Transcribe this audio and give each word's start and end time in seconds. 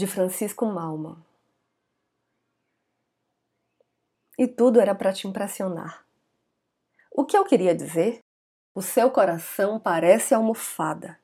de 0.00 0.06
Francisco 0.06 0.64
Malman. 0.64 1.14
E 4.38 4.48
tudo 4.48 4.80
era 4.80 4.94
para 4.94 5.12
te 5.12 5.28
impressionar. 5.28 6.06
O 7.10 7.26
que 7.26 7.36
eu 7.36 7.44
queria 7.44 7.74
dizer? 7.74 8.20
O 8.74 8.80
seu 8.80 9.10
coração 9.10 9.78
parece 9.78 10.32
almofada. 10.32 11.18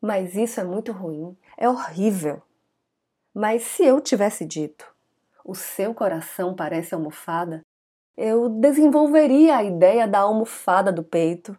Mas 0.00 0.36
isso 0.36 0.60
é 0.60 0.64
muito 0.64 0.92
ruim, 0.92 1.36
é 1.56 1.68
horrível. 1.68 2.40
Mas 3.34 3.64
se 3.64 3.84
eu 3.84 4.00
tivesse 4.00 4.44
dito, 4.44 4.86
o 5.44 5.56
seu 5.56 5.92
coração 5.92 6.54
parece 6.54 6.94
almofada, 6.94 7.62
eu 8.16 8.48
desenvolveria 8.48 9.56
a 9.56 9.64
ideia 9.64 10.06
da 10.06 10.20
almofada 10.20 10.92
do 10.92 11.02
peito. 11.02 11.58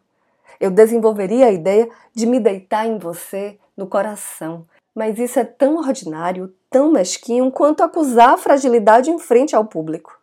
Eu 0.57 0.71
desenvolveria 0.71 1.47
a 1.47 1.51
ideia 1.51 1.91
de 2.13 2.25
me 2.25 2.39
deitar 2.39 2.87
em 2.87 2.97
você 2.97 3.59
no 3.75 3.87
coração. 3.87 4.65
Mas 4.93 5.17
isso 5.17 5.39
é 5.39 5.43
tão 5.43 5.77
ordinário, 5.77 6.55
tão 6.69 6.91
mesquinho 6.91 7.51
quanto 7.51 7.83
acusar 7.83 8.33
a 8.33 8.37
fragilidade 8.37 9.09
em 9.09 9.17
frente 9.17 9.55
ao 9.55 9.65
público. 9.65 10.19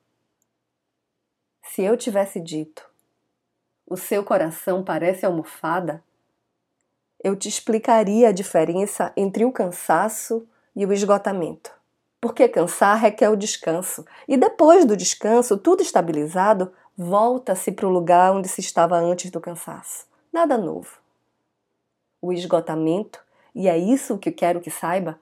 Se 1.62 1.82
eu 1.82 1.96
tivesse 1.96 2.40
dito, 2.40 2.88
o 3.86 3.96
seu 3.96 4.24
coração 4.24 4.84
parece 4.84 5.26
almofada, 5.26 6.02
eu 7.22 7.36
te 7.36 7.48
explicaria 7.48 8.28
a 8.28 8.32
diferença 8.32 9.12
entre 9.16 9.44
o 9.44 9.52
cansaço 9.52 10.46
e 10.74 10.86
o 10.86 10.92
esgotamento. 10.92 11.70
Porque 12.20 12.48
cansar 12.48 12.98
requer 12.98 13.30
o 13.30 13.36
descanso, 13.36 14.04
e 14.28 14.36
depois 14.36 14.84
do 14.84 14.96
descanso, 14.96 15.56
tudo 15.56 15.82
estabilizado, 15.82 16.72
volta-se 16.96 17.72
para 17.72 17.86
o 17.86 17.90
lugar 17.90 18.32
onde 18.32 18.48
se 18.48 18.60
estava 18.60 18.98
antes 18.98 19.30
do 19.30 19.40
cansaço. 19.40 20.06
Nada 20.32 20.56
novo. 20.56 20.98
O 22.20 22.32
esgotamento, 22.32 23.22
e 23.54 23.68
é 23.68 23.76
isso 23.76 24.18
que 24.18 24.30
quero 24.30 24.60
que 24.60 24.70
saiba, 24.70 25.18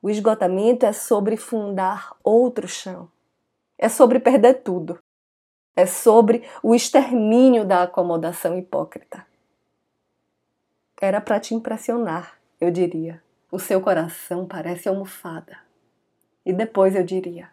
o 0.00 0.10
esgotamento 0.10 0.84
é 0.84 0.92
sobre 0.92 1.36
fundar 1.36 2.14
outro 2.22 2.68
chão. 2.68 3.10
É 3.78 3.88
sobre 3.88 4.20
perder 4.20 4.62
tudo. 4.62 4.98
É 5.74 5.86
sobre 5.86 6.46
o 6.62 6.74
extermínio 6.74 7.64
da 7.64 7.82
acomodação 7.82 8.56
hipócrita. 8.56 9.26
Era 11.00 11.20
para 11.20 11.40
te 11.40 11.54
impressionar, 11.54 12.38
eu 12.60 12.70
diria. 12.70 13.22
O 13.50 13.58
seu 13.58 13.80
coração 13.80 14.46
parece 14.46 14.88
almofada. 14.88 15.58
E 16.44 16.52
depois 16.52 16.94
eu 16.94 17.02
diria: 17.02 17.50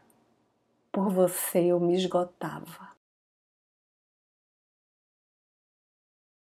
por 0.92 1.10
você 1.10 1.66
eu 1.66 1.80
me 1.80 1.96
esgotava. 1.96 2.92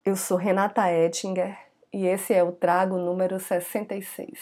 Eu 0.04 0.16
sou 0.16 0.38
Renata 0.38 0.90
Ettinger 0.90 1.67
e 1.98 2.06
esse 2.06 2.32
é 2.32 2.44
o 2.44 2.52
trago 2.52 2.96
número 2.96 3.40
66. 3.40 4.38